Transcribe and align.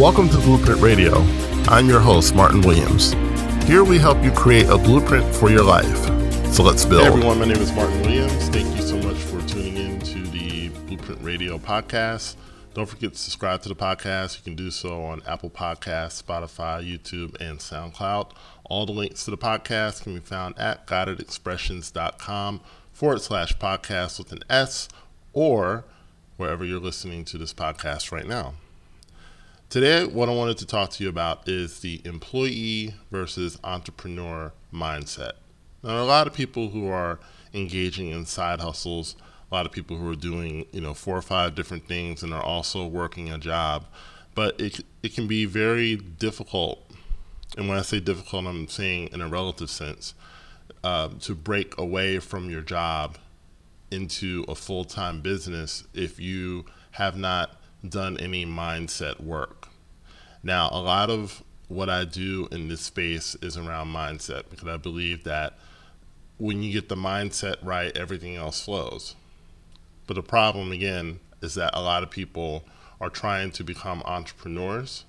Welcome 0.00 0.30
to 0.30 0.38
Blueprint 0.38 0.80
Radio. 0.80 1.18
I'm 1.68 1.86
your 1.86 2.00
host, 2.00 2.34
Martin 2.34 2.62
Williams. 2.62 3.12
Here 3.64 3.84
we 3.84 3.98
help 3.98 4.24
you 4.24 4.32
create 4.32 4.66
a 4.70 4.78
blueprint 4.78 5.34
for 5.34 5.50
your 5.50 5.62
life. 5.62 6.06
So 6.54 6.62
let's 6.62 6.86
build. 6.86 7.02
Hey 7.02 7.08
everyone, 7.08 7.38
my 7.38 7.44
name 7.44 7.58
is 7.58 7.70
Martin 7.72 8.00
Williams. 8.00 8.48
Thank 8.48 8.74
you 8.74 8.80
so 8.80 8.96
much 8.96 9.18
for 9.18 9.46
tuning 9.46 9.76
in 9.76 10.00
to 10.00 10.22
the 10.28 10.68
Blueprint 10.86 11.22
Radio 11.22 11.58
podcast. 11.58 12.36
Don't 12.72 12.88
forget 12.88 13.12
to 13.12 13.18
subscribe 13.18 13.60
to 13.60 13.68
the 13.68 13.74
podcast. 13.74 14.38
You 14.38 14.42
can 14.42 14.54
do 14.54 14.70
so 14.70 15.02
on 15.04 15.20
Apple 15.26 15.50
Podcasts, 15.50 16.22
Spotify, 16.22 16.82
YouTube, 16.82 17.38
and 17.38 17.58
SoundCloud. 17.58 18.32
All 18.64 18.86
the 18.86 18.92
links 18.92 19.26
to 19.26 19.30
the 19.30 19.36
podcast 19.36 20.04
can 20.04 20.14
be 20.14 20.20
found 20.20 20.58
at 20.58 20.86
guidedexpressions.com 20.86 22.62
forward 22.94 23.20
slash 23.20 23.54
podcast 23.58 24.16
with 24.16 24.32
an 24.32 24.44
S 24.48 24.88
or 25.34 25.84
wherever 26.38 26.64
you're 26.64 26.80
listening 26.80 27.22
to 27.26 27.36
this 27.36 27.52
podcast 27.52 28.10
right 28.10 28.26
now. 28.26 28.54
Today, 29.70 30.04
what 30.04 30.28
I 30.28 30.32
wanted 30.32 30.58
to 30.58 30.66
talk 30.66 30.90
to 30.90 31.04
you 31.04 31.08
about 31.08 31.48
is 31.48 31.78
the 31.78 32.02
employee 32.04 32.92
versus 33.12 33.56
entrepreneur 33.62 34.52
mindset. 34.74 35.34
Now, 35.84 35.90
there 35.90 35.96
are 35.98 36.00
a 36.00 36.06
lot 36.06 36.26
of 36.26 36.34
people 36.34 36.70
who 36.70 36.88
are 36.88 37.20
engaging 37.54 38.10
in 38.10 38.26
side 38.26 38.60
hustles, 38.60 39.14
a 39.48 39.54
lot 39.54 39.66
of 39.66 39.70
people 39.70 39.96
who 39.96 40.10
are 40.10 40.16
doing, 40.16 40.66
you 40.72 40.80
know, 40.80 40.92
four 40.92 41.16
or 41.16 41.22
five 41.22 41.54
different 41.54 41.86
things 41.86 42.24
and 42.24 42.34
are 42.34 42.42
also 42.42 42.84
working 42.84 43.30
a 43.30 43.38
job. 43.38 43.86
But 44.34 44.60
it, 44.60 44.84
it 45.04 45.14
can 45.14 45.28
be 45.28 45.44
very 45.44 45.94
difficult, 45.94 46.80
and 47.56 47.68
when 47.68 47.78
I 47.78 47.82
say 47.82 48.00
difficult, 48.00 48.46
I'm 48.46 48.66
saying 48.66 49.10
in 49.12 49.20
a 49.20 49.28
relative 49.28 49.70
sense, 49.70 50.14
uh, 50.82 51.10
to 51.20 51.36
break 51.36 51.78
away 51.78 52.18
from 52.18 52.50
your 52.50 52.62
job 52.62 53.18
into 53.92 54.44
a 54.48 54.56
full 54.56 54.84
time 54.84 55.20
business 55.20 55.84
if 55.94 56.18
you 56.18 56.64
have 56.90 57.16
not 57.16 57.60
done 57.88 58.18
any 58.18 58.44
mindset 58.44 59.20
work. 59.20 59.59
Now, 60.42 60.68
a 60.72 60.80
lot 60.80 61.10
of 61.10 61.42
what 61.68 61.88
I 61.88 62.04
do 62.04 62.48
in 62.50 62.68
this 62.68 62.80
space 62.80 63.36
is 63.42 63.56
around 63.56 63.88
mindset 63.88 64.50
because 64.50 64.68
I 64.68 64.76
believe 64.76 65.24
that 65.24 65.58
when 66.38 66.62
you 66.62 66.72
get 66.72 66.88
the 66.88 66.96
mindset 66.96 67.56
right, 67.62 67.96
everything 67.96 68.36
else 68.36 68.64
flows. 68.64 69.14
But 70.06 70.14
the 70.14 70.22
problem, 70.22 70.72
again, 70.72 71.20
is 71.42 71.54
that 71.54 71.70
a 71.74 71.82
lot 71.82 72.02
of 72.02 72.10
people 72.10 72.64
are 73.00 73.10
trying 73.10 73.50
to 73.52 73.64
become 73.64 74.02
entrepreneurs, 74.04 75.04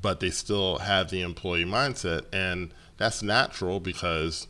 but 0.00 0.20
they 0.20 0.30
still 0.30 0.78
have 0.78 1.10
the 1.10 1.20
employee 1.20 1.64
mindset. 1.64 2.24
And 2.32 2.72
that's 2.96 3.22
natural 3.22 3.80
because 3.80 4.46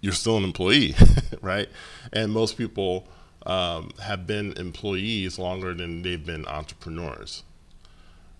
you're 0.00 0.12
still 0.12 0.38
an 0.38 0.44
employee, 0.44 0.94
right? 1.42 1.68
And 2.12 2.32
most 2.32 2.56
people 2.56 3.08
um, 3.44 3.90
have 4.02 4.26
been 4.26 4.52
employees 4.56 5.38
longer 5.38 5.74
than 5.74 6.02
they've 6.02 6.24
been 6.24 6.46
entrepreneurs. 6.46 7.42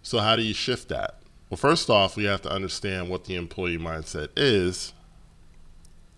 So, 0.02 0.18
how 0.18 0.36
do 0.36 0.42
you 0.42 0.54
shift 0.54 0.88
that? 0.88 1.20
Well, 1.48 1.58
first 1.58 1.90
off, 1.90 2.16
we 2.16 2.24
have 2.24 2.42
to 2.42 2.50
understand 2.50 3.08
what 3.10 3.24
the 3.24 3.34
employee 3.34 3.78
mindset 3.78 4.28
is, 4.36 4.92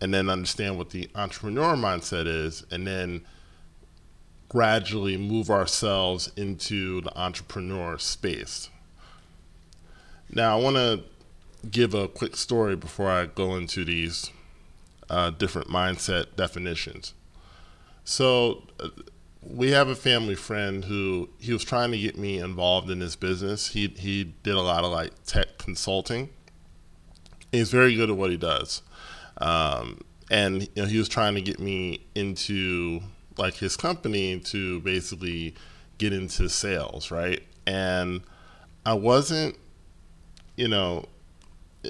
and 0.01 0.13
then 0.13 0.29
understand 0.29 0.79
what 0.79 0.91
the 0.91 1.09
entrepreneur 1.15 1.75
mindset 1.75 2.27
is, 2.27 2.65
and 2.71 2.87
then 2.87 3.23
gradually 4.49 5.17
move 5.17 5.49
ourselves 5.49 6.31
into 6.37 7.01
the 7.01 7.19
entrepreneur 7.19 7.97
space. 7.99 8.69
Now, 10.31 10.59
I 10.59 10.61
want 10.61 10.77
to 10.77 11.03
give 11.71 11.95
a 11.95 12.09
quick 12.09 12.37
story 12.37 12.77
before 12.77 13.11
I 13.11 13.27
go 13.27 13.57
into 13.57 13.85
these 13.85 14.31
uh, 15.09 15.31
different 15.31 15.69
mindset 15.69 16.37
definitions. 16.37 17.15
So, 18.05 18.65
uh, 18.81 18.89
we 19.43 19.73
have 19.73 19.89
a 19.89 19.97
family 19.97 20.35
friend 20.35 20.85
who 20.85 21.29
he 21.39 21.53
was 21.53 21.65
trying 21.65 21.91
to 21.91 21.99
get 21.99 22.17
me 22.17 22.39
involved 22.39 22.91
in 22.91 23.01
his 23.01 23.17
business. 23.17 23.69
He 23.69 23.89
he 23.99 24.25
did 24.43 24.55
a 24.55 24.61
lot 24.61 24.85
of 24.85 24.93
like 24.93 25.13
tech 25.25 25.59
consulting. 25.59 26.31
He's 27.51 27.71
very 27.71 27.95
good 27.95 28.09
at 28.09 28.17
what 28.17 28.31
he 28.31 28.37
does, 28.37 28.83
um, 29.39 30.01
and 30.31 30.63
you 30.63 30.69
know, 30.77 30.85
he 30.87 30.99
was 30.99 31.09
trying 31.09 31.35
to 31.35 31.43
get 31.43 31.59
me 31.59 32.07
into 32.15 33.01
like 33.37 33.55
his 33.55 33.77
company 33.77 34.39
to 34.39 34.81
basically 34.81 35.55
get 35.99 36.13
into 36.13 36.49
sales, 36.49 37.11
right? 37.11 37.43
And 37.67 38.23
I 38.87 38.95
wasn't, 38.95 39.57
you 40.57 40.69
know, 40.69 41.07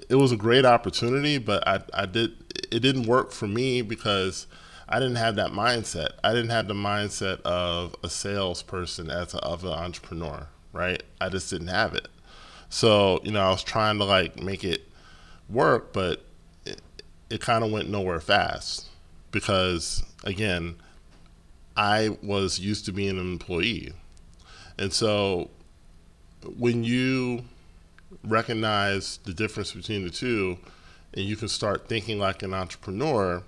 it 0.09 0.17
was 0.17 0.33
a 0.33 0.37
great 0.37 0.65
opportunity, 0.65 1.39
but 1.39 1.67
I 1.69 1.83
I 1.93 2.07
did 2.07 2.33
it 2.73 2.81
didn't 2.81 3.05
work 3.05 3.31
for 3.31 3.47
me 3.47 3.83
because 3.83 4.47
I 4.89 4.99
didn't 4.99 5.17
have 5.17 5.37
that 5.37 5.53
mindset. 5.53 6.11
I 6.23 6.33
didn't 6.33 6.51
have 6.51 6.69
the 6.69 6.75
mindset 6.75 7.41
of 7.43 7.95
a 8.03 8.11
salesperson 8.11 9.11
as 9.11 9.35
a, 9.35 9.39
of 9.39 9.65
an 9.65 9.73
entrepreneur, 9.73 10.47
right? 10.73 11.03
I 11.21 11.29
just 11.29 11.51
didn't 11.51 11.69
have 11.69 11.95
it. 11.95 12.09
So 12.69 13.21
you 13.23 13.33
know, 13.33 13.41
I 13.41 13.51
was 13.51 13.63
trying 13.63 13.99
to 13.99 14.05
like 14.05 14.43
make 14.43 14.65
it 14.65 14.89
work, 15.49 15.93
but 15.93 16.25
it, 16.65 16.81
it 17.31 17.41
kind 17.41 17.65
of 17.65 17.71
went 17.71 17.89
nowhere 17.89 18.21
fast 18.21 18.87
because 19.31 20.05
again, 20.25 20.77
I 21.77 22.17
was 22.23 22.59
used 22.59 22.85
to 22.87 22.93
being 22.93 23.11
an 23.11 23.33
employee, 23.33 23.93
and 24.79 24.93
so 24.93 25.51
when 26.59 26.85
you 26.85 27.45
recognize 28.25 29.19
the 29.25 29.33
difference 29.33 29.73
between 29.73 30.05
the 30.05 30.11
two, 30.11 30.59
and 31.15 31.25
you 31.25 31.37
can 31.37 31.49
start 31.49 31.89
thinking 31.89 32.19
like 32.19 32.43
an 32.43 32.55
entrepreneur 32.55 33.43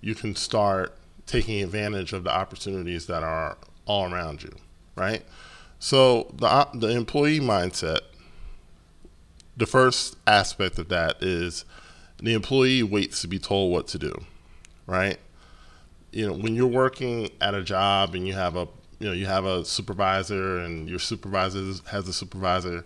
you 0.00 0.14
can 0.14 0.34
start 0.34 0.96
taking 1.26 1.62
advantage 1.62 2.12
of 2.12 2.24
the 2.24 2.30
opportunities 2.30 3.06
that 3.06 3.22
are 3.22 3.56
all 3.86 4.12
around 4.12 4.42
you, 4.42 4.54
right? 4.96 5.22
So 5.78 6.32
the 6.36 6.68
the 6.74 6.88
employee 6.88 7.40
mindset, 7.40 8.00
the 9.56 9.66
first 9.66 10.16
aspect 10.26 10.78
of 10.78 10.88
that 10.88 11.22
is 11.22 11.64
the 12.22 12.34
employee 12.34 12.82
waits 12.82 13.20
to 13.22 13.28
be 13.28 13.38
told 13.38 13.72
what 13.72 13.88
to 13.88 13.98
do, 13.98 14.12
right? 14.86 15.18
You 16.12 16.26
know, 16.26 16.32
when 16.34 16.54
you're 16.54 16.66
working 16.66 17.30
at 17.40 17.54
a 17.54 17.62
job 17.62 18.14
and 18.14 18.26
you 18.26 18.34
have 18.34 18.56
a 18.56 18.68
you 18.98 19.06
know 19.06 19.12
you 19.12 19.26
have 19.26 19.44
a 19.44 19.64
supervisor 19.64 20.58
and 20.58 20.88
your 20.88 20.98
supervisor 20.98 21.72
has 21.90 22.06
a 22.06 22.12
supervisor 22.12 22.84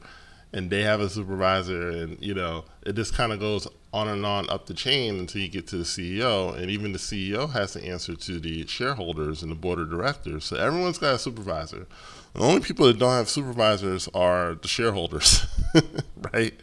and 0.52 0.70
they 0.70 0.82
have 0.82 1.00
a 1.00 1.08
supervisor 1.10 1.90
and 1.90 2.20
you 2.22 2.32
know 2.32 2.64
it 2.86 2.94
just 2.94 3.14
kind 3.14 3.32
of 3.32 3.40
goes 3.40 3.66
on 3.94 4.08
and 4.08 4.26
on 4.26 4.50
up 4.50 4.66
the 4.66 4.74
chain 4.74 5.18
until 5.18 5.40
you 5.40 5.48
get 5.48 5.66
to 5.68 5.76
the 5.76 5.84
CEO 5.84 6.54
and 6.56 6.70
even 6.70 6.92
the 6.92 6.98
CEO 6.98 7.50
has 7.52 7.72
to 7.72 7.84
answer 7.84 8.14
to 8.16 8.40
the 8.40 8.66
shareholders 8.66 9.42
and 9.42 9.52
the 9.52 9.56
board 9.56 9.78
of 9.78 9.88
directors. 9.88 10.44
So 10.44 10.56
everyone's 10.56 10.98
got 10.98 11.14
a 11.14 11.18
supervisor. 11.18 11.86
The 12.34 12.40
only 12.40 12.60
people 12.60 12.86
that 12.86 12.98
don't 12.98 13.12
have 13.12 13.28
supervisors 13.28 14.08
are 14.12 14.56
the 14.56 14.68
shareholders 14.68 15.46
right? 16.34 16.54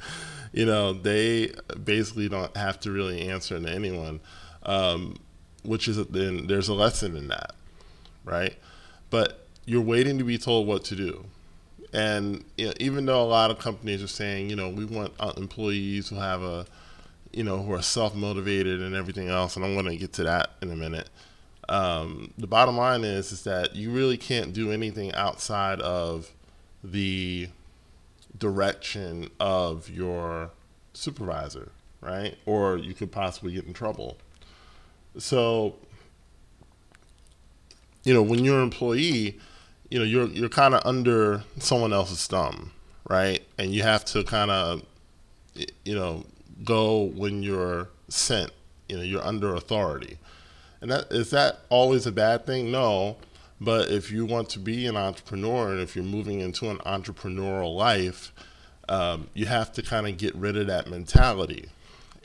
You 0.51 0.65
know 0.65 0.93
they 0.93 1.53
basically 1.83 2.27
don't 2.27 2.55
have 2.57 2.79
to 2.81 2.91
really 2.91 3.29
answer 3.29 3.59
to 3.59 3.69
anyone 3.69 4.19
um, 4.63 5.15
which 5.63 5.87
is 5.87 6.03
then 6.07 6.47
there's 6.47 6.67
a 6.67 6.73
lesson 6.73 7.15
in 7.15 7.29
that 7.29 7.55
right? 8.25 8.55
But 9.09 9.47
you're 9.65 9.81
waiting 9.81 10.17
to 10.17 10.23
be 10.23 10.37
told 10.37 10.67
what 10.67 10.83
to 10.85 10.95
do. 10.95 11.25
And 11.93 12.43
you 12.57 12.67
know, 12.67 12.73
even 12.79 13.05
though 13.05 13.21
a 13.21 13.25
lot 13.25 13.51
of 13.51 13.59
companies 13.59 14.01
are 14.01 14.07
saying, 14.07 14.49
you 14.49 14.55
know, 14.55 14.69
we 14.69 14.85
want 14.85 15.13
uh, 15.19 15.33
employees 15.37 16.09
who 16.09 16.15
have 16.15 16.41
a, 16.41 16.65
you 17.33 17.43
know, 17.43 17.61
who 17.61 17.73
are 17.73 17.81
self 17.81 18.15
motivated 18.15 18.81
and 18.81 18.95
everything 18.95 19.29
else, 19.29 19.55
and 19.55 19.65
I'm 19.65 19.73
going 19.73 19.85
to 19.85 19.97
get 19.97 20.13
to 20.13 20.23
that 20.23 20.51
in 20.61 20.71
a 20.71 20.75
minute. 20.75 21.09
Um, 21.69 22.33
the 22.37 22.47
bottom 22.47 22.75
line 22.75 23.03
is 23.03 23.31
is 23.31 23.43
that 23.43 23.75
you 23.75 23.91
really 23.91 24.17
can't 24.17 24.53
do 24.53 24.71
anything 24.71 25.13
outside 25.13 25.79
of 25.79 26.31
the 26.83 27.49
direction 28.37 29.29
of 29.39 29.89
your 29.89 30.51
supervisor, 30.93 31.71
right? 32.01 32.37
Or 32.45 32.77
you 32.77 32.93
could 32.93 33.11
possibly 33.11 33.53
get 33.53 33.65
in 33.65 33.73
trouble. 33.73 34.17
So, 35.17 35.75
you 38.03 38.13
know, 38.13 38.23
when 38.23 38.43
you're 38.43 38.57
an 38.57 38.63
employee, 38.63 39.39
you 39.89 39.99
know 39.99 40.05
you're 40.05 40.27
you're 40.27 40.49
kind 40.49 40.73
of 40.73 40.81
under 40.85 41.43
someone 41.59 41.93
else's 41.93 42.25
thumb, 42.25 42.71
right? 43.09 43.43
And 43.57 43.73
you 43.73 43.83
have 43.83 44.03
to 44.05 44.23
kind 44.23 44.49
of 44.49 44.83
you 45.85 45.93
know 45.93 46.25
go 46.63 47.03
when 47.03 47.43
you're 47.43 47.89
sent. 48.07 48.51
You 48.89 48.97
know 48.97 49.03
you're 49.03 49.25
under 49.25 49.55
authority, 49.55 50.17
and 50.81 50.91
that 50.91 51.11
is 51.11 51.29
that 51.31 51.61
always 51.69 52.05
a 52.05 52.11
bad 52.11 52.45
thing? 52.45 52.71
No, 52.71 53.17
but 53.61 53.89
if 53.89 54.11
you 54.11 54.25
want 54.25 54.49
to 54.49 54.59
be 54.59 54.87
an 54.87 54.97
entrepreneur 54.97 55.71
and 55.71 55.79
if 55.79 55.95
you're 55.95 56.03
moving 56.03 56.39
into 56.39 56.69
an 56.71 56.77
entrepreneurial 56.79 57.75
life, 57.75 58.33
um, 58.89 59.29
you 59.35 59.45
have 59.45 59.71
to 59.73 59.83
kind 59.83 60.07
of 60.07 60.17
get 60.17 60.35
rid 60.35 60.57
of 60.57 60.65
that 60.67 60.89
mentality. 60.89 61.69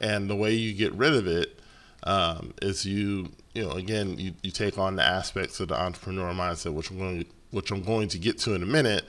And 0.01 0.31
the 0.31 0.35
way 0.35 0.55
you 0.55 0.73
get 0.73 0.95
rid 0.95 1.15
of 1.15 1.27
it 1.27 1.61
um, 2.05 2.55
is 2.63 2.87
you, 2.87 3.33
you 3.55 3.65
know, 3.67 3.73
again, 3.73 4.19
you, 4.19 4.33
you 4.43 4.51
take 4.51 4.79
on 4.79 4.97
the 4.97 5.03
aspects 5.03 5.61
of 5.61 5.69
the 5.69 5.81
entrepreneur 5.81 6.33
mindset, 6.33 6.73
which 6.73 6.91
I'm 6.91 6.99
going 6.99 7.25
to 7.25 7.27
which 7.51 7.71
I'm 7.71 7.83
going 7.83 8.09
to 8.09 8.19
get 8.19 8.39
to 8.39 8.55
in 8.55 8.63
a 8.63 8.67
minute, 8.67 9.05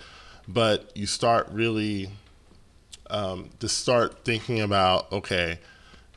but 0.48 0.96
you 0.96 1.06
start 1.06 1.48
really 1.52 2.10
um, 3.10 3.50
to 3.60 3.70
start 3.70 4.24
thinking 4.26 4.62
about 4.62 5.12
okay, 5.12 5.60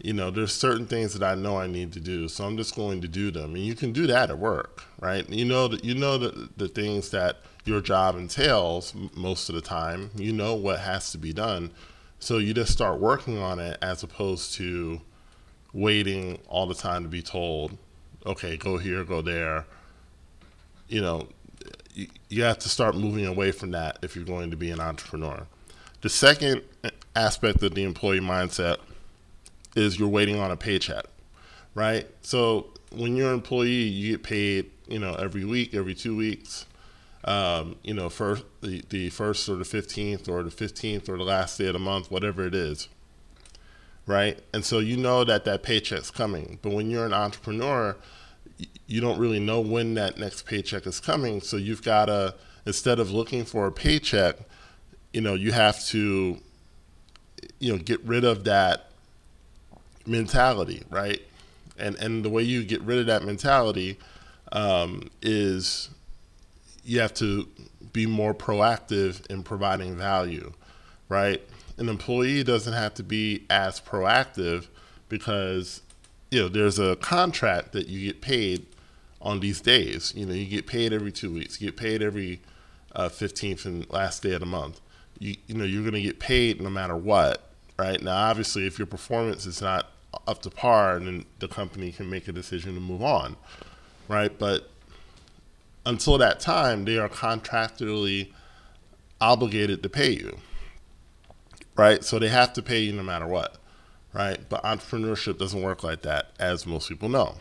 you 0.02 0.12
know, 0.12 0.30
there's 0.30 0.52
certain 0.54 0.86
things 0.86 1.12
that 1.14 1.22
I 1.22 1.34
know 1.34 1.58
I 1.58 1.66
need 1.66 1.92
to 1.92 2.00
do, 2.00 2.28
so 2.28 2.44
I'm 2.44 2.56
just 2.56 2.74
going 2.74 3.00
to 3.02 3.08
do 3.08 3.30
them. 3.30 3.54
And 3.54 3.64
you 3.64 3.74
can 3.74 3.92
do 3.92 4.06
that 4.06 4.30
at 4.30 4.38
work, 4.38 4.84
right? 5.00 5.28
You 5.28 5.44
know 5.44 5.68
that 5.68 5.84
you 5.84 5.94
know 5.94 6.18
the, 6.18 6.48
the 6.56 6.68
things 6.68 7.10
that 7.10 7.38
your 7.64 7.80
job 7.80 8.16
entails 8.16 8.94
most 9.14 9.48
of 9.48 9.54
the 9.54 9.60
time. 9.60 10.10
You 10.16 10.32
know 10.32 10.54
what 10.54 10.80
has 10.80 11.12
to 11.12 11.18
be 11.18 11.32
done, 11.32 11.70
so 12.18 12.38
you 12.38 12.54
just 12.54 12.72
start 12.72 13.00
working 13.00 13.38
on 13.38 13.58
it 13.58 13.78
as 13.82 14.02
opposed 14.02 14.54
to 14.54 15.00
waiting 15.72 16.38
all 16.48 16.66
the 16.66 16.74
time 16.74 17.02
to 17.02 17.08
be 17.08 17.22
told, 17.22 17.76
okay, 18.26 18.56
go 18.56 18.78
here, 18.78 19.04
go 19.04 19.22
there. 19.22 19.66
You 20.88 21.00
know, 21.00 21.28
you, 21.94 22.08
you 22.28 22.42
have 22.42 22.58
to 22.60 22.68
start 22.68 22.96
moving 22.96 23.26
away 23.26 23.52
from 23.52 23.70
that 23.72 23.98
if 24.02 24.16
you're 24.16 24.24
going 24.24 24.50
to 24.50 24.56
be 24.56 24.70
an 24.70 24.80
entrepreneur. 24.80 25.46
The 26.00 26.08
second 26.08 26.62
aspect 27.14 27.62
of 27.62 27.74
the 27.74 27.84
employee 27.84 28.20
mindset 28.20 28.78
is 29.76 29.98
you're 29.98 30.08
waiting 30.08 30.38
on 30.38 30.50
a 30.50 30.56
paycheck, 30.56 31.04
right? 31.74 32.06
So 32.22 32.68
when 32.92 33.16
you're 33.16 33.28
an 33.28 33.34
employee, 33.34 33.68
you 33.68 34.12
get 34.12 34.22
paid, 34.22 34.70
you 34.88 34.98
know, 34.98 35.14
every 35.14 35.44
week, 35.44 35.74
every 35.74 35.94
two 35.94 36.16
weeks. 36.16 36.66
Um, 37.22 37.76
you 37.82 37.92
know, 37.92 38.08
first 38.08 38.44
the, 38.62 38.82
the 38.88 39.10
first 39.10 39.46
or 39.48 39.56
the 39.56 39.64
fifteenth 39.64 40.26
or 40.26 40.42
the 40.42 40.50
fifteenth 40.50 41.06
or 41.06 41.18
the 41.18 41.24
last 41.24 41.58
day 41.58 41.66
of 41.66 41.74
the 41.74 41.78
month, 41.78 42.10
whatever 42.10 42.46
it 42.46 42.54
is, 42.54 42.88
right? 44.06 44.38
And 44.54 44.64
so 44.64 44.78
you 44.78 44.96
know 44.96 45.24
that 45.24 45.44
that 45.44 45.62
paycheck's 45.62 46.10
coming. 46.10 46.58
But 46.62 46.72
when 46.72 46.88
you're 46.90 47.04
an 47.04 47.12
entrepreneur, 47.12 47.94
you 48.86 49.02
don't 49.02 49.18
really 49.18 49.38
know 49.38 49.60
when 49.60 49.94
that 49.94 50.18
next 50.18 50.46
paycheck 50.46 50.86
is 50.86 50.98
coming. 50.98 51.42
So 51.42 51.58
you've 51.58 51.82
got 51.82 52.06
to 52.06 52.36
instead 52.64 52.98
of 52.98 53.10
looking 53.10 53.44
for 53.44 53.66
a 53.66 53.72
paycheck, 53.72 54.36
you 55.12 55.20
know, 55.20 55.34
you 55.34 55.52
have 55.52 55.84
to, 55.86 56.38
you 57.58 57.72
know, 57.72 57.78
get 57.78 58.02
rid 58.04 58.24
of 58.24 58.44
that 58.44 58.90
mentality, 60.06 60.82
right? 60.90 61.20
And 61.78 61.96
and 61.96 62.24
the 62.24 62.30
way 62.30 62.42
you 62.42 62.64
get 62.64 62.80
rid 62.82 62.98
of 62.98 63.06
that 63.06 63.22
mentality 63.22 63.98
um, 64.52 65.10
is 65.22 65.88
you 66.84 67.00
have 67.00 67.14
to 67.14 67.48
be 67.92 68.06
more 68.06 68.34
proactive 68.34 69.26
in 69.30 69.42
providing 69.42 69.96
value, 69.96 70.52
right? 71.08 71.42
An 71.78 71.88
employee 71.88 72.44
doesn't 72.44 72.72
have 72.72 72.94
to 72.94 73.02
be 73.02 73.46
as 73.48 73.80
proactive 73.80 74.66
because 75.08 75.82
you 76.30 76.40
know 76.40 76.48
there's 76.48 76.78
a 76.78 76.96
contract 76.96 77.72
that 77.72 77.88
you 77.88 78.06
get 78.06 78.20
paid 78.20 78.66
on 79.20 79.40
these 79.40 79.60
days. 79.60 80.12
You 80.14 80.26
know, 80.26 80.34
you 80.34 80.46
get 80.46 80.66
paid 80.66 80.92
every 80.92 81.12
two 81.12 81.32
weeks. 81.32 81.60
You 81.60 81.68
get 81.68 81.76
paid 81.76 82.02
every 82.02 82.40
uh, 82.94 83.08
15th 83.08 83.64
and 83.64 83.90
last 83.90 84.22
day 84.22 84.32
of 84.32 84.40
the 84.40 84.46
month. 84.46 84.80
You 85.20 85.36
you 85.46 85.54
know 85.54 85.64
you're 85.64 85.82
going 85.82 85.94
to 85.94 86.02
get 86.02 86.18
paid 86.18 86.60
no 86.60 86.70
matter 86.70 86.96
what, 86.96 87.48
right? 87.78 88.02
Now, 88.02 88.16
obviously, 88.16 88.66
if 88.66 88.78
your 88.78 88.86
performance 88.86 89.46
is 89.46 89.62
not 89.62 89.92
up 90.26 90.42
to 90.42 90.50
par, 90.50 90.98
then 90.98 91.24
the 91.38 91.46
company 91.46 91.92
can 91.92 92.10
make 92.10 92.26
a 92.26 92.32
decision 92.32 92.74
to 92.74 92.80
move 92.80 93.02
on, 93.02 93.36
right? 94.08 94.36
But 94.36 94.68
until 95.86 96.18
that 96.18 96.40
time, 96.40 96.84
they 96.84 96.98
are 96.98 97.08
contractually 97.08 98.32
obligated 99.20 99.82
to 99.82 99.88
pay 99.88 100.10
you, 100.10 100.38
right? 101.76 102.02
So 102.02 102.18
they 102.18 102.28
have 102.28 102.52
to 102.54 102.62
pay 102.62 102.80
you 102.80 102.92
no 102.92 103.02
matter 103.02 103.26
what, 103.26 103.58
right? 104.12 104.40
But 104.48 104.62
entrepreneurship 104.64 105.38
doesn't 105.38 105.62
work 105.62 105.84
like 105.84 106.02
that, 106.02 106.32
as 106.38 106.66
most 106.66 106.88
people 106.88 107.08
know. 107.08 107.36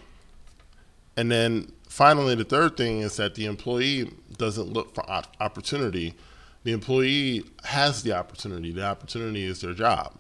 And 1.18 1.32
then 1.32 1.72
finally, 1.88 2.36
the 2.36 2.44
third 2.44 2.78
thing 2.78 3.00
is 3.00 3.18
that 3.18 3.36
the 3.36 3.46
employee 3.46 4.12
doesn't 4.38 4.72
look 4.72 4.94
for 4.94 5.10
opportunity. 5.40 6.16
The 6.64 6.72
employee 6.72 7.44
has 7.64 8.04
the 8.04 8.14
opportunity. 8.14 8.72
The 8.72 8.86
opportunity 8.86 9.46
is 9.46 9.62
their 9.62 9.74
job. 9.74 10.14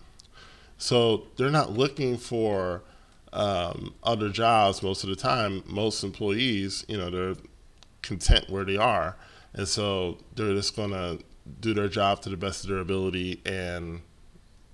So 0.77 1.27
they're 1.35 1.51
not 1.51 1.73
looking 1.73 2.17
for 2.17 2.83
um, 3.33 3.93
other 4.03 4.29
jobs 4.29 4.81
most 4.81 5.03
of 5.03 5.09
the 5.09 5.15
time. 5.15 5.63
Most 5.67 6.03
employees, 6.03 6.85
you 6.87 6.97
know, 6.97 7.09
they're 7.09 7.35
content 8.01 8.49
where 8.49 8.63
they 8.63 8.77
are, 8.77 9.17
and 9.53 9.67
so 9.67 10.17
they're 10.35 10.53
just 10.53 10.75
going 10.75 10.91
to 10.91 11.19
do 11.59 11.73
their 11.73 11.89
job 11.89 12.21
to 12.21 12.29
the 12.29 12.37
best 12.37 12.63
of 12.63 12.69
their 12.69 12.79
ability, 12.79 13.41
and 13.45 14.01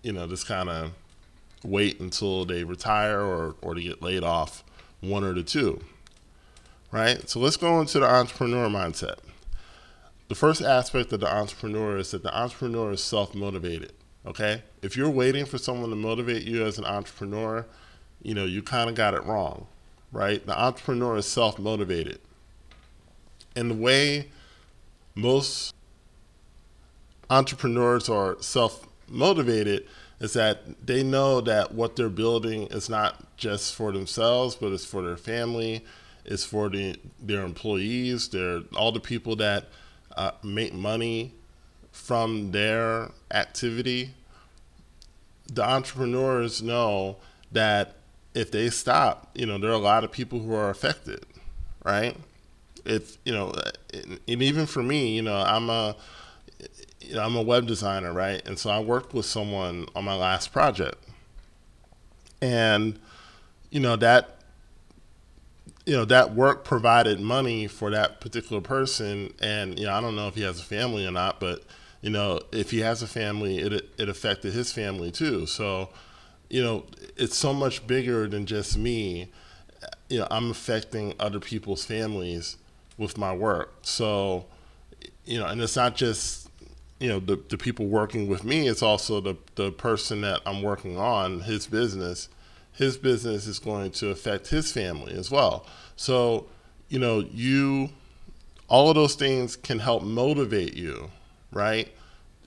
you 0.04 0.14
know, 0.14 0.28
just 0.28 0.48
kind 0.48 0.70
of 0.70 0.92
wait 1.64 2.00
until 2.00 2.46
they 2.46 2.64
retire 2.64 3.20
or 3.20 3.56
or 3.62 3.74
to 3.74 3.82
get 3.82 4.02
laid 4.02 4.24
off, 4.24 4.64
one 5.02 5.24
or 5.24 5.34
the 5.34 5.44
two. 5.44 5.82
Right. 6.92 7.28
So 7.28 7.40
let's 7.40 7.58
go 7.58 7.82
into 7.82 8.00
the 8.00 8.10
entrepreneur 8.10 8.70
mindset. 8.70 9.18
The 10.28 10.36
first 10.36 10.62
aspect 10.62 11.14
of 11.14 11.20
the 11.20 11.32
entrepreneur 11.32 11.98
is 11.98 12.12
that 12.12 12.24
the 12.24 12.36
entrepreneur 12.36 12.92
is 12.92 13.04
self 13.04 13.36
motivated. 13.36 13.94
Okay? 14.26 14.64
If 14.82 14.98
you're 14.98 15.10
waiting 15.10 15.46
for 15.46 15.58
someone 15.58 15.90
to 15.92 15.96
motivate 15.96 16.44
you 16.44 16.66
as 16.66 16.78
an 16.78 16.86
entrepreneur, 16.86 17.66
you 18.22 18.34
know, 18.34 18.46
you 18.46 18.64
kind 18.64 18.90
of 18.90 18.96
got 18.96 19.14
it 19.14 19.24
wrong, 19.24 19.68
right? 20.12 20.44
The 20.46 20.60
entrepreneur 20.60 21.18
is 21.18 21.28
self 21.28 21.60
motivated. 21.60 22.20
And 23.56 23.72
the 23.72 23.76
way 23.76 24.30
most 25.14 25.74
entrepreneurs 27.30 28.10
are 28.10 28.38
self 28.42 28.88
motivated 29.08 29.86
is 30.20 30.34
that 30.34 30.86
they 30.86 31.04
know 31.04 31.42
that 31.42 31.74
what 31.74 31.96
they're 31.96 32.10
building 32.10 32.64
is 32.68 32.90
not 32.90 33.38
just 33.38 33.76
for 33.76 33.92
themselves, 33.92 34.56
but 34.56 34.72
it's 34.72 34.86
for 34.86 35.02
their 35.02 35.18
family, 35.18 35.86
it's 36.24 36.44
for 36.44 36.70
the, 36.70 36.96
their 37.22 37.44
employees, 37.44 38.30
their 38.30 38.62
all 38.76 38.92
the 38.92 39.00
people 39.00 39.36
that 39.36 39.66
uh, 40.16 40.32
make 40.44 40.74
money 40.74 41.34
from 41.92 42.52
their 42.52 43.12
activity, 43.32 44.12
the 45.52 45.64
entrepreneurs 45.64 46.62
know 46.62 47.18
that 47.52 47.96
if 48.34 48.52
they 48.52 48.70
stop, 48.70 49.30
you 49.34 49.46
know, 49.46 49.58
there 49.58 49.70
are 49.70 49.74
a 49.74 49.78
lot 49.78 50.04
of 50.04 50.12
people 50.12 50.40
who 50.40 50.54
are 50.54 50.70
affected, 50.70 51.26
right? 51.84 52.18
If 52.86 53.18
you 53.26 53.32
know, 53.34 53.54
and 53.94 54.20
even 54.28 54.66
for 54.66 54.84
me, 54.84 55.16
you 55.16 55.22
know, 55.22 55.38
I'm 55.38 55.70
a, 55.70 55.96
you 57.02 57.16
know, 57.16 57.24
I'm 57.24 57.36
a 57.36 57.42
web 57.42 57.66
designer, 57.66 58.14
right? 58.14 58.46
And 58.46 58.60
so 58.60 58.70
I 58.70 58.80
worked 58.80 59.14
with 59.14 59.26
someone 59.26 59.88
on 59.96 60.04
my 60.04 60.16
last 60.16 60.52
project, 60.52 61.04
and 62.42 63.00
you 63.72 63.80
know 63.80 63.96
that 63.96 64.42
you 65.86 65.96
know 65.96 66.06
that 66.06 66.34
work 66.34 66.64
provided 66.64 67.20
money 67.20 67.68
for 67.68 67.92
that 67.92 68.20
particular 68.22 68.62
person. 68.62 69.34
And 69.42 69.80
you 69.80 69.86
know 69.86 69.94
i 69.94 70.02
don't 70.02 70.16
know 70.16 70.28
if 70.28 70.36
he 70.36 70.42
has 70.42 70.60
a 70.60 70.64
family 70.64 71.06
or 71.06 71.12
not 71.12 71.40
but 71.40 71.64
you 72.02 72.10
know 72.10 72.40
if 72.52 72.72
he 72.72 72.80
has 72.80 73.02
a 73.02 73.08
family 73.08 73.60
it 73.60 73.90
it 73.98 74.10
affected 74.10 74.54
his 74.54 74.72
family 74.72 75.12
too. 75.12 75.46
So 75.46 75.90
you 76.50 76.64
know 76.64 76.86
it's 77.16 77.38
so 77.38 77.54
much 77.54 77.86
bigger 77.88 78.28
than 78.28 78.46
just 78.46 78.78
me. 78.78 79.32
You 80.10 80.20
know 80.20 80.28
i'm 80.32 80.52
affecting 80.52 81.14
other 81.20 81.40
people's 81.40 81.86
families 81.86 82.58
with 82.98 83.18
my 83.18 83.34
work. 83.34 83.74
So 83.84 84.46
you 85.26 85.40
know 85.40 85.46
and 85.48 85.62
it's 85.62 85.76
not 85.76 85.96
just 85.96 86.50
you 87.00 87.10
know 87.10 87.20
the, 87.20 87.36
the 87.50 87.58
people 87.58 87.88
working 87.88 88.28
with 88.28 88.44
me 88.44 88.68
it's 88.68 88.82
also 88.82 89.20
the, 89.20 89.36
the 89.56 89.72
person 89.72 90.22
that 90.22 90.40
i'm 90.46 90.62
working 90.62 90.98
on 90.98 91.42
his 91.42 91.68
business 91.68 92.30
his 92.76 92.98
business 92.98 93.48
is 93.48 93.60
going 93.60 93.92
to 93.92 94.10
affect 94.10 94.48
his 94.48 94.72
family 94.72 95.14
as 95.14 95.32
well. 95.32 95.66
So, 95.96 96.48
you 96.90 97.00
know, 97.00 97.20
you, 97.20 97.90
all 98.68 98.90
of 98.90 98.96
those 98.96 99.16
things 99.16 99.56
can 99.56 99.80
help 99.80 100.04
motivate 100.04 100.76
you, 100.76 101.10
right? 101.52 101.90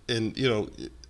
And, 0.08 0.36
you 0.36 0.48
know, 0.48 0.68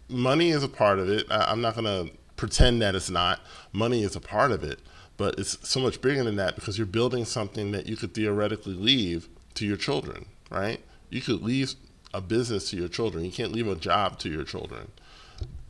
money 0.09 0.51
is 0.51 0.63
a 0.63 0.69
part 0.69 0.99
of 0.99 1.09
it. 1.09 1.27
I, 1.31 1.53
am 1.53 1.61
not 1.61 1.75
going 1.75 1.85
to 1.85 2.15
pretend 2.37 2.81
that 2.83 2.95
it's 2.95 3.11
not. 3.11 3.41
Money 3.73 4.05
is 4.05 4.15
a 4.15 4.21
part 4.21 4.53
of 4.53 4.63
it, 4.63 4.79
but 5.17 5.39
it's 5.39 5.59
so 5.69 5.81
much 5.81 6.01
bigger 6.01 6.23
than 6.23 6.37
that 6.37 6.55
because 6.55 6.79
you're 6.79 6.87
building 6.87 7.25
something 7.25 7.73
that 7.73 7.87
you 7.87 7.97
could 7.97 8.15
theoretically 8.15 8.75
leave 8.75 9.29
to 9.55 9.67
your 9.67 9.77
children, 9.77 10.27
right? 10.51 10.81
You 11.11 11.21
could 11.21 11.43
leave 11.43 11.75
a 12.15 12.21
business 12.21 12.71
to 12.71 12.77
your 12.77 12.89
children. 12.89 13.25
You 13.25 13.33
can't 13.33 13.53
leave 13.53 13.67
a 13.67 13.75
job 13.75 14.19
to 14.21 14.29
your 14.29 14.45
children. 14.45 14.93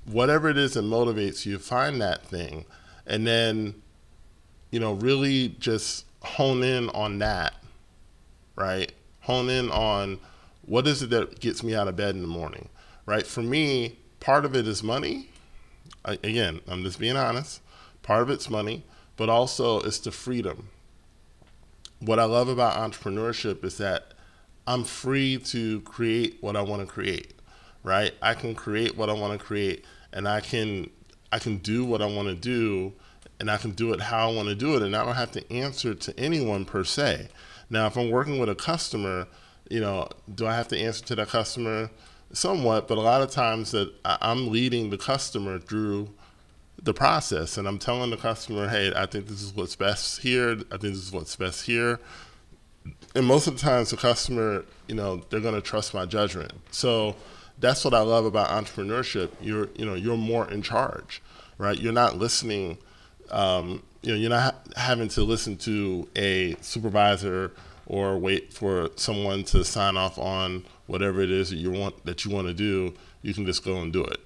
Whatever 0.04 0.48
it 0.48 0.58
is 0.58 0.74
that 0.74 0.84
motivates 0.84 1.46
you, 1.46 1.58
find 1.58 2.00
that 2.00 2.26
thing 2.26 2.64
and 3.08 3.26
then 3.26 3.74
you 4.70 4.78
know 4.78 4.92
really 4.92 5.48
just 5.58 6.04
hone 6.22 6.62
in 6.62 6.88
on 6.90 7.18
that 7.18 7.54
right? 8.54 8.92
Hone 9.20 9.48
in 9.48 9.70
on 9.70 10.18
what 10.66 10.86
is 10.86 11.02
it 11.02 11.10
that 11.10 11.38
gets 11.38 11.62
me 11.62 11.74
out 11.74 11.86
of 11.86 11.96
bed 11.96 12.14
in 12.14 12.22
the 12.22 12.28
morning 12.28 12.68
right? 13.06 13.26
For 13.26 13.42
me 13.42 13.96
part 14.20 14.44
of 14.44 14.54
it 14.54 14.68
is 14.68 14.82
money. 14.82 15.30
Again 16.04 16.60
i'm 16.68 16.82
just 16.82 16.98
being 16.98 17.16
honest. 17.16 17.60
Part 18.02 18.22
of 18.22 18.30
it's 18.30 18.48
money 18.48 18.84
but 19.16 19.28
also 19.28 19.80
it's 19.80 19.98
the 19.98 20.12
freedom. 20.12 20.68
What 22.00 22.18
i 22.18 22.24
love 22.24 22.48
about 22.48 22.76
entrepreneurship 22.76 23.64
is 23.64 23.78
that 23.78 24.12
i'm 24.66 24.84
free 24.84 25.38
to 25.38 25.80
create 25.80 26.36
what 26.40 26.56
i 26.56 26.60
want 26.60 26.82
to 26.82 26.86
create 26.86 27.34
right? 27.84 28.12
I 28.20 28.34
can 28.34 28.54
create 28.54 28.96
what 28.96 29.08
i 29.08 29.12
want 29.12 29.38
to 29.38 29.44
create 29.44 29.84
and 30.12 30.28
i 30.28 30.40
can 30.40 30.90
I 31.32 31.38
can 31.38 31.58
do 31.58 31.84
what 31.84 32.02
I 32.02 32.06
want 32.06 32.28
to 32.28 32.34
do 32.34 32.92
and 33.40 33.50
I 33.50 33.56
can 33.56 33.72
do 33.72 33.92
it 33.92 34.00
how 34.00 34.30
I 34.30 34.34
want 34.34 34.48
to 34.48 34.54
do 34.54 34.76
it 34.76 34.82
and 34.82 34.96
I 34.96 35.04
don't 35.04 35.14
have 35.14 35.32
to 35.32 35.52
answer 35.52 35.94
to 35.94 36.18
anyone 36.18 36.64
per 36.64 36.84
se. 36.84 37.28
Now, 37.70 37.86
if 37.86 37.96
I'm 37.96 38.10
working 38.10 38.38
with 38.38 38.48
a 38.48 38.54
customer, 38.54 39.26
you 39.68 39.80
know, 39.80 40.08
do 40.34 40.46
I 40.46 40.54
have 40.54 40.68
to 40.68 40.78
answer 40.78 41.04
to 41.06 41.14
that 41.16 41.28
customer? 41.28 41.90
Somewhat, 42.32 42.88
but 42.88 42.98
a 42.98 43.00
lot 43.00 43.22
of 43.22 43.30
times 43.30 43.70
that 43.72 43.92
I'm 44.04 44.50
leading 44.50 44.90
the 44.90 44.98
customer 44.98 45.58
through, 45.58 46.10
the 46.82 46.94
process 46.94 47.56
and 47.56 47.66
I'm 47.66 47.78
telling 47.78 48.10
the 48.10 48.16
customer, 48.16 48.68
hey, 48.68 48.92
I 48.94 49.06
think 49.06 49.26
this 49.26 49.42
is 49.42 49.52
what's 49.54 49.76
best 49.76 50.20
here. 50.20 50.52
I 50.70 50.76
think 50.76 50.94
this 50.94 51.06
is 51.06 51.12
what's 51.12 51.34
best 51.36 51.66
here. 51.66 52.00
And 53.14 53.26
most 53.26 53.46
of 53.46 53.54
the 53.54 53.60
times 53.60 53.90
the 53.90 53.96
customer, 53.96 54.64
you 54.86 54.94
know, 54.94 55.24
they're 55.28 55.40
going 55.40 55.54
to 55.54 55.60
trust 55.60 55.92
my 55.92 56.06
judgment. 56.06 56.52
So 56.70 57.16
that's 57.60 57.84
what 57.84 57.94
I 57.94 58.00
love 58.00 58.24
about 58.24 58.48
entrepreneurship. 58.48 59.30
You're, 59.40 59.68
you 59.74 59.84
know, 59.84 59.94
you're 59.94 60.16
more 60.16 60.50
in 60.50 60.62
charge, 60.62 61.22
right? 61.58 61.78
You're 61.78 61.92
not 61.92 62.16
listening, 62.16 62.78
um, 63.30 63.82
you 64.02 64.12
know, 64.12 64.18
you're 64.18 64.30
not 64.30 64.54
ha- 64.54 64.60
having 64.76 65.08
to 65.08 65.22
listen 65.22 65.56
to 65.58 66.08
a 66.16 66.56
supervisor 66.60 67.52
or 67.86 68.18
wait 68.18 68.52
for 68.52 68.90
someone 68.96 69.44
to 69.44 69.64
sign 69.64 69.96
off 69.96 70.18
on 70.18 70.64
whatever 70.86 71.20
it 71.20 71.30
is 71.30 71.50
that 71.50 71.56
you 71.56 71.70
want 71.70 72.04
that 72.04 72.24
you 72.24 72.30
want 72.30 72.46
to 72.46 72.54
do. 72.54 72.94
You 73.22 73.34
can 73.34 73.46
just 73.46 73.64
go 73.64 73.80
and 73.80 73.92
do 73.92 74.04
it. 74.04 74.20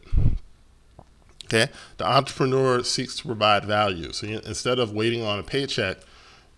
Okay, 1.44 1.70
the 1.98 2.06
entrepreneur 2.06 2.82
seeks 2.82 3.16
to 3.16 3.26
provide 3.26 3.64
value. 3.64 4.12
So 4.12 4.26
you, 4.26 4.40
instead 4.46 4.78
of 4.78 4.92
waiting 4.92 5.22
on 5.22 5.38
a 5.38 5.42
paycheck, 5.42 5.98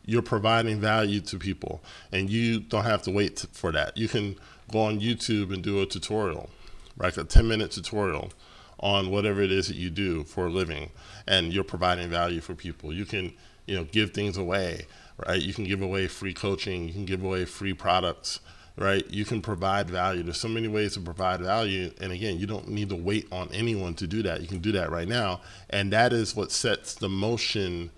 you're 0.06 0.22
providing 0.22 0.80
value 0.80 1.20
to 1.22 1.38
people, 1.38 1.82
and 2.12 2.30
you 2.30 2.60
don't 2.60 2.84
have 2.84 3.02
to 3.02 3.10
wait 3.10 3.36
to, 3.38 3.46
for 3.48 3.72
that. 3.72 3.96
You 3.96 4.08
can 4.08 4.36
go 4.70 4.80
on 4.80 5.00
YouTube 5.00 5.52
and 5.52 5.62
do 5.62 5.80
a 5.80 5.86
tutorial, 5.86 6.48
like 6.96 7.16
a 7.16 7.24
10 7.24 7.46
minute 7.46 7.70
tutorial 7.70 8.32
on 8.80 9.10
whatever 9.10 9.40
it 9.40 9.52
is 9.52 9.68
that 9.68 9.76
you 9.76 9.90
do 9.90 10.24
for 10.24 10.46
a 10.46 10.50
living, 10.50 10.90
and 11.26 11.52
you're 11.52 11.64
providing 11.64 12.10
value 12.10 12.40
for 12.40 12.54
people. 12.54 12.92
You 12.92 13.04
can, 13.04 13.32
you 13.66 13.76
know, 13.76 13.84
give 13.84 14.12
things 14.12 14.36
away, 14.36 14.86
right? 15.26 15.40
You 15.40 15.54
can 15.54 15.64
give 15.64 15.80
away 15.80 16.08
free 16.08 16.34
coaching. 16.34 16.86
You 16.86 16.92
can 16.92 17.04
give 17.04 17.24
away 17.24 17.44
free 17.44 17.72
products 17.72 18.40
right? 18.76 19.08
You 19.10 19.24
can 19.24 19.40
provide 19.40 19.88
value. 19.88 20.22
There's 20.22 20.40
so 20.40 20.48
many 20.48 20.68
ways 20.68 20.94
to 20.94 21.00
provide 21.00 21.40
value. 21.40 21.92
And 22.00 22.12
again, 22.12 22.38
you 22.38 22.46
don't 22.46 22.68
need 22.68 22.88
to 22.88 22.96
wait 22.96 23.28
on 23.30 23.48
anyone 23.52 23.94
to 23.94 24.06
do 24.06 24.22
that. 24.24 24.40
You 24.40 24.48
can 24.48 24.58
do 24.58 24.72
that 24.72 24.90
right 24.90 25.08
now. 25.08 25.40
And 25.70 25.92
that 25.92 26.12
is 26.12 26.34
what 26.34 26.50
sets 26.50 26.94
the 26.94 27.08
motion, 27.08 27.90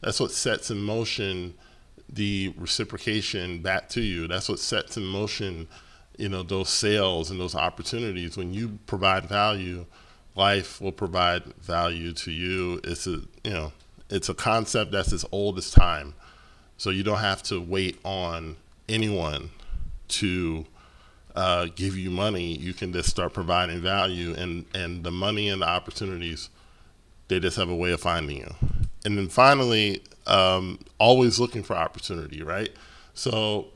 that's 0.00 0.20
what 0.20 0.32
sets 0.32 0.70
in 0.70 0.82
motion 0.82 1.54
the 2.08 2.54
reciprocation 2.58 3.62
back 3.62 3.88
to 3.90 4.00
you. 4.00 4.28
That's 4.28 4.48
what 4.48 4.58
sets 4.58 4.96
in 4.96 5.04
motion, 5.04 5.68
you 6.16 6.28
know, 6.28 6.42
those 6.42 6.68
sales 6.68 7.30
and 7.30 7.40
those 7.40 7.54
opportunities. 7.54 8.36
When 8.36 8.52
you 8.54 8.78
provide 8.86 9.26
value, 9.26 9.86
life 10.34 10.80
will 10.80 10.92
provide 10.92 11.44
value 11.54 12.12
to 12.12 12.30
you. 12.30 12.80
It's 12.84 13.06
a, 13.06 13.22
you 13.42 13.50
know, 13.50 13.72
it's 14.10 14.28
a 14.28 14.34
concept 14.34 14.92
that's 14.92 15.12
as 15.12 15.24
old 15.32 15.58
as 15.58 15.70
time. 15.70 16.14
So 16.76 16.90
you 16.90 17.02
don't 17.02 17.18
have 17.18 17.42
to 17.44 17.60
wait 17.60 17.98
on 18.04 18.56
anyone 18.88 19.50
to 20.08 20.66
uh, 21.34 21.66
give 21.74 21.96
you 21.96 22.10
money, 22.10 22.56
you 22.56 22.72
can 22.72 22.92
just 22.92 23.10
start 23.10 23.32
providing 23.32 23.80
value, 23.80 24.34
and 24.34 24.64
and 24.74 25.02
the 25.02 25.10
money 25.10 25.48
and 25.48 25.62
the 25.62 25.68
opportunities, 25.68 26.48
they 27.28 27.40
just 27.40 27.56
have 27.56 27.68
a 27.68 27.74
way 27.74 27.90
of 27.92 28.00
finding 28.00 28.36
you. 28.38 28.54
And 29.04 29.18
then 29.18 29.28
finally, 29.28 30.02
um, 30.26 30.78
always 30.98 31.40
looking 31.40 31.62
for 31.62 31.74
opportunity, 31.74 32.42
right? 32.42 32.70
So, 33.14 33.66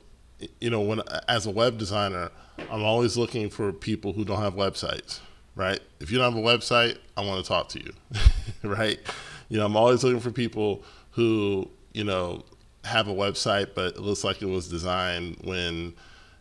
you 0.61 0.71
know, 0.71 0.81
when 0.81 1.03
as 1.29 1.47
a 1.47 1.51
web 1.51 1.79
designer, 1.79 2.31
I'm 2.71 2.83
always 2.83 3.17
looking 3.17 3.51
for 3.51 3.73
people 3.73 4.13
who 4.13 4.25
don't 4.25 4.41
have 4.41 4.55
websites, 4.55 5.21
right? 5.55 5.81
If 6.01 6.11
you 6.11 6.19
don't 6.19 6.33
have 6.33 6.43
a 6.43 6.47
website, 6.47 6.99
I 7.17 7.25
want 7.25 7.45
to 7.45 7.49
talk 7.49 7.69
to 7.71 7.81
you, 7.83 7.93
right? 8.69 8.99
You 9.49 9.59
know, 9.59 9.67
I'm 9.67 9.77
always 9.77 10.05
looking 10.05 10.21
for 10.21 10.31
people 10.31 10.83
who, 11.13 11.69
you 11.93 12.05
know, 12.05 12.45
have 12.85 13.09
a 13.09 13.15
website, 13.15 13.75
but 13.75 13.95
it 13.97 14.01
looks 14.01 14.25
like 14.25 14.43
it 14.43 14.47
was 14.47 14.69
designed 14.69 15.39
when 15.43 15.95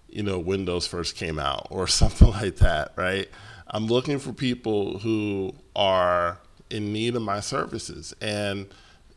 you 0.09 0.23
know, 0.23 0.39
Windows 0.39 0.87
first 0.87 1.15
came 1.15 1.39
out 1.39 1.67
or 1.69 1.87
something 1.87 2.29
like 2.29 2.57
that, 2.57 2.91
right? 2.95 3.29
I'm 3.67 3.87
looking 3.87 4.19
for 4.19 4.33
people 4.33 4.99
who 4.99 5.53
are 5.75 6.39
in 6.69 6.93
need 6.93 7.15
of 7.15 7.21
my 7.21 7.39
services. 7.39 8.13
And, 8.21 8.67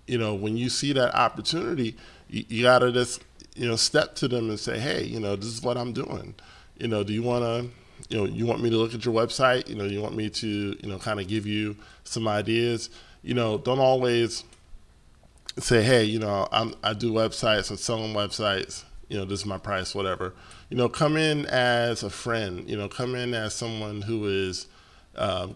you 0.06 0.18
know, 0.18 0.34
when 0.34 0.56
you 0.56 0.68
see 0.68 0.92
that 0.92 1.14
opportunity, 1.14 1.96
you, 2.28 2.44
you 2.48 2.62
got 2.62 2.80
to 2.80 2.92
just, 2.92 3.22
you 3.60 3.68
know, 3.68 3.76
step 3.76 4.14
to 4.16 4.28
them 4.28 4.48
and 4.48 4.58
say, 4.58 4.78
hey, 4.78 5.04
you 5.04 5.20
know, 5.20 5.36
this 5.36 5.48
is 5.48 5.62
what 5.62 5.76
I'm 5.76 5.92
doing. 5.92 6.34
You 6.78 6.88
know, 6.88 7.04
do 7.04 7.12
you 7.12 7.22
want 7.22 7.44
to, 7.44 7.70
you 8.08 8.18
know, 8.18 8.24
you 8.24 8.46
want 8.46 8.62
me 8.62 8.70
to 8.70 8.76
look 8.76 8.94
at 8.94 9.04
your 9.04 9.14
website? 9.14 9.68
You 9.68 9.74
know, 9.74 9.84
you 9.84 10.00
want 10.00 10.16
me 10.16 10.30
to, 10.30 10.48
you 10.48 10.88
know, 10.88 10.98
kind 10.98 11.20
of 11.20 11.28
give 11.28 11.46
you 11.46 11.76
some 12.04 12.26
ideas? 12.26 12.88
You 13.22 13.34
know, 13.34 13.58
don't 13.58 13.78
always 13.78 14.44
say, 15.58 15.82
hey, 15.82 16.04
you 16.04 16.18
know, 16.18 16.48
I'm, 16.50 16.74
I 16.82 16.94
do 16.94 17.12
websites, 17.12 17.70
I'm 17.70 17.76
selling 17.76 18.14
websites, 18.14 18.84
you 19.08 19.18
know, 19.18 19.24
this 19.26 19.40
is 19.40 19.46
my 19.46 19.58
price, 19.58 19.94
whatever 19.94 20.32
you 20.70 20.76
know, 20.76 20.88
come 20.88 21.16
in 21.16 21.46
as 21.46 22.02
a 22.02 22.10
friend. 22.10 22.68
You 22.70 22.76
know, 22.76 22.88
come 22.88 23.14
in 23.14 23.34
as 23.34 23.54
someone 23.54 24.02
who 24.02 24.26
is 24.26 24.66
uh, 25.16 25.48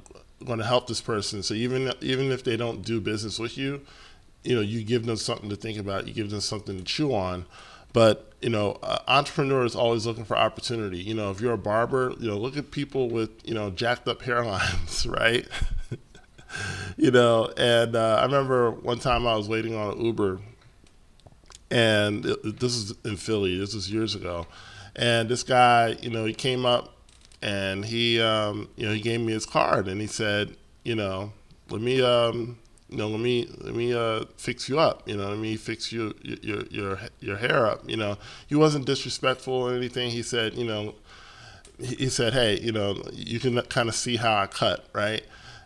going 0.44 0.58
to 0.58 0.64
help 0.64 0.88
this 0.88 1.00
person. 1.00 1.42
So 1.42 1.54
even 1.54 1.92
even 2.00 2.30
if 2.30 2.44
they 2.44 2.56
don't 2.56 2.82
do 2.82 3.00
business 3.00 3.38
with 3.38 3.56
you, 3.56 3.80
you 4.42 4.56
know, 4.56 4.60
you 4.60 4.82
give 4.82 5.06
them 5.06 5.16
something 5.16 5.48
to 5.48 5.56
think 5.56 5.78
about. 5.78 6.08
You 6.08 6.12
give 6.12 6.30
them 6.30 6.40
something 6.40 6.76
to 6.76 6.84
chew 6.84 7.14
on. 7.14 7.46
But 7.94 8.30
you 8.42 8.50
know, 8.50 8.78
uh, 8.82 8.98
entrepreneur 9.08 9.64
is 9.64 9.74
always 9.74 10.04
looking 10.06 10.26
for 10.26 10.36
opportunity. 10.36 10.98
You 10.98 11.14
know, 11.14 11.30
if 11.30 11.40
you're 11.40 11.54
a 11.54 11.58
barber, 11.58 12.12
you 12.20 12.28
know, 12.28 12.36
look 12.36 12.58
at 12.58 12.70
people 12.70 13.08
with 13.08 13.30
you 13.44 13.54
know 13.54 13.70
jacked 13.70 14.06
up 14.06 14.20
hairlines, 14.24 15.10
right? 15.10 15.48
you 16.98 17.10
know, 17.10 17.50
and 17.56 17.96
uh, 17.96 18.18
I 18.20 18.24
remember 18.26 18.70
one 18.70 18.98
time 18.98 19.26
I 19.26 19.34
was 19.34 19.48
waiting 19.48 19.74
on 19.74 19.94
an 19.94 20.04
Uber, 20.04 20.40
and 21.70 22.26
it, 22.26 22.60
this 22.60 22.76
is 22.76 22.92
in 23.02 23.16
Philly. 23.16 23.56
This 23.56 23.74
was 23.74 23.90
years 23.90 24.14
ago, 24.14 24.46
and 24.94 25.30
this 25.30 25.42
guy, 25.42 25.96
you 26.02 26.10
know, 26.10 26.26
he 26.26 26.34
came 26.34 26.66
up 26.66 26.94
and 27.44 27.84
he, 27.84 28.20
um, 28.20 28.68
you 28.76 28.86
know, 28.86 28.92
he 28.92 29.00
gave 29.00 29.20
me 29.20 29.32
his 29.32 29.44
card 29.44 29.86
and 29.86 30.00
he 30.00 30.06
said, 30.06 30.56
you 30.82 30.94
know, 30.94 31.32
let 31.68 31.80
me, 31.80 32.00
um, 32.00 32.58
you 32.88 32.98
know, 32.98 33.08
let 33.08 33.20
me 33.20 33.48
let 33.58 33.74
me 33.74 33.92
uh, 33.94 34.24
fix 34.36 34.68
you 34.68 34.78
up. 34.78 35.08
You 35.08 35.16
know, 35.16 35.28
let 35.28 35.38
me 35.38 35.56
fix 35.56 35.90
you 35.90 36.14
your 36.22 36.64
your 36.70 36.98
your 37.20 37.36
hair 37.36 37.66
up. 37.66 37.88
You 37.88 37.96
know, 37.96 38.18
he 38.46 38.54
wasn't 38.54 38.86
disrespectful 38.86 39.54
or 39.54 39.74
anything. 39.74 40.10
He 40.10 40.22
said, 40.22 40.54
you 40.54 40.64
know, 40.64 40.94
he 41.78 42.08
said, 42.08 42.32
hey, 42.34 42.60
you 42.60 42.72
know, 42.72 43.02
you 43.12 43.40
can 43.40 43.60
kind 43.62 43.88
of 43.88 43.94
see 43.94 44.16
how 44.16 44.36
I 44.36 44.46
cut, 44.46 44.86
right? 44.92 45.24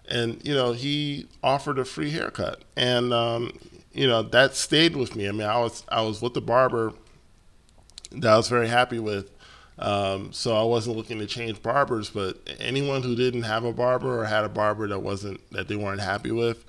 And 0.09 0.41
you 0.47 0.55
know, 0.55 0.73
he 0.73 1.27
offered 1.43 1.79
a 1.79 1.85
free 1.85 2.11
haircut, 2.11 2.63
and 2.77 3.13
um, 3.13 3.59
you 3.93 4.07
know 4.07 4.23
that 4.23 4.55
stayed 4.55 4.97
with 4.97 5.15
me. 5.17 5.29
I 5.29 5.33
mean, 5.33 5.43
I 5.47 5.59
was 5.59 5.85
I 5.89 6.01
was 6.03 6.23
with 6.23 6.35
the 6.35 6.41
barber 6.41 6.95
that 8.13 8.33
I 8.33 8.37
was 8.37 8.49
very 8.49 8.69
happy 8.69 8.99
with. 8.99 9.31
Um, 9.79 10.33
so 10.33 10.57
I 10.57 10.65
wasn't 10.65 10.97
looking 10.97 11.21
to 11.21 11.27
change 11.27 11.63
barbers, 11.63 12.11
but 12.11 12.39
anyone 12.59 13.03
who 13.03 13.15
didn't 13.15 13.43
have 13.43 13.65
a 13.65 13.73
barber 13.73 14.21
or 14.21 14.25
had 14.25 14.45
a 14.45 14.49
barber 14.49 14.89
that 14.89 15.01
wasn't 15.01 15.41
that 15.53 15.69
they 15.69 15.77
weren't 15.77 16.01
happy 16.01 16.33
with, 16.33 16.65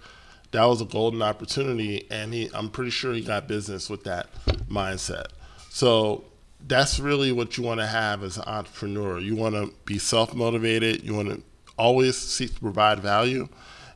that 0.52 0.66
was 0.66 0.82
a 0.82 0.86
golden 0.86 1.22
opportunity, 1.22 2.08
and 2.10 2.34
he, 2.34 2.50
I'm 2.54 2.70
pretty 2.70 2.92
sure 2.92 3.14
he 3.14 3.22
got 3.22 3.48
business 3.48 3.90
with 3.90 4.04
that 4.06 4.28
mindset. 4.68 5.28
So 5.70 6.24
that's 6.68 7.00
really 7.00 7.32
what 7.32 7.58
you 7.58 7.64
want 7.64 7.80
to 7.80 7.88
have 7.88 8.24
as 8.24 8.38
an 8.38 8.44
entrepreneur. 8.48 9.20
You 9.20 9.36
want 9.36 9.56
to 9.56 9.74
be 9.86 9.98
self 9.98 10.34
motivated. 10.34 11.04
You 11.04 11.14
want 11.14 11.30
to 11.30 11.42
always 11.78 12.18
seek 12.18 12.56
to 12.56 12.60
provide 12.60 13.00
value, 13.00 13.48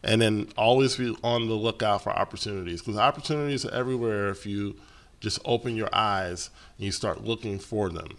and 0.03 0.21
then 0.21 0.47
always 0.57 0.97
be 0.97 1.15
on 1.23 1.47
the 1.47 1.55
lookout 1.55 2.03
for 2.03 2.11
opportunities 2.11 2.81
because 2.81 2.97
opportunities 2.97 3.65
are 3.65 3.73
everywhere 3.73 4.29
if 4.29 4.45
you 4.45 4.75
just 5.19 5.39
open 5.45 5.75
your 5.75 5.89
eyes 5.93 6.49
and 6.77 6.85
you 6.85 6.91
start 6.91 7.23
looking 7.23 7.57
for 7.57 7.89
them. 7.89 8.09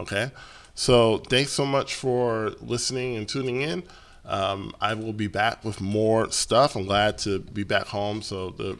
Okay? 0.00 0.30
So 0.74 1.18
thanks 1.18 1.52
so 1.52 1.64
much 1.64 1.94
for 1.94 2.54
listening 2.60 3.16
and 3.16 3.28
tuning 3.28 3.60
in. 3.62 3.82
Um, 4.26 4.74
I 4.80 4.94
will 4.94 5.12
be 5.12 5.28
back 5.28 5.64
with 5.64 5.80
more 5.80 6.30
stuff. 6.32 6.74
I'm 6.74 6.84
glad 6.84 7.18
to 7.18 7.38
be 7.38 7.62
back 7.62 7.86
home, 7.86 8.22
so 8.22 8.50
the 8.50 8.78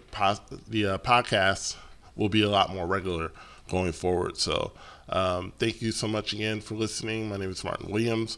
the 0.69 0.87
uh, 0.87 0.99
podcast 0.99 1.77
will 2.17 2.29
be 2.29 2.43
a 2.43 2.51
lot 2.51 2.75
more 2.75 2.87
regular 2.87 3.31
going 3.69 3.93
forward. 3.93 4.37
So 4.39 4.73
um, 5.09 5.53
thank 5.59 5.81
you 5.81 5.93
so 5.93 6.09
much 6.09 6.33
again 6.33 6.61
for 6.61 6.75
listening. 6.75 7.29
My 7.29 7.37
name 7.37 7.51
is 7.51 7.63
Martin 7.63 7.91
Williams. 7.93 8.37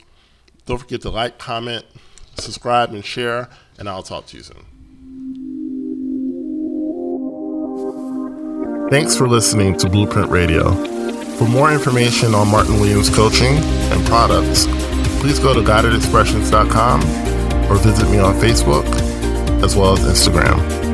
Don't 0.67 0.79
forget 0.79 1.01
to 1.03 1.11
like, 1.11 1.39
comment, 1.39 1.87
subscribe, 2.37 2.93
and 2.93 3.05
share, 3.05 3.49
and 3.79 3.89
I'll 3.89 4.03
talk 4.03 4.27
to 4.27 4.37
you 4.37 4.43
soon. 4.43 4.67
Thanks 8.91 9.17
for 9.17 9.29
listening 9.29 9.77
to 9.79 9.89
Blueprint 9.89 10.31
Radio. 10.31 10.73
For 11.37 11.45
more 11.45 11.73
information 11.73 12.35
on 12.35 12.49
Martin 12.49 12.81
Williams 12.81 13.09
coaching 13.09 13.57
and 13.57 14.07
products, 14.07 14.67
please 15.21 15.39
go 15.39 15.55
to 15.55 15.61
guidedexpressions.com 15.61 17.03
or 17.71 17.77
visit 17.77 18.09
me 18.11 18.19
on 18.19 18.35
Facebook 18.35 18.85
as 19.63 19.77
well 19.77 19.93
as 19.93 20.01
Instagram. 20.01 20.88